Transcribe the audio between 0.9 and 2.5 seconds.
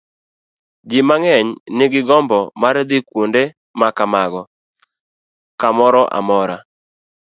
mang'eny nigi gombo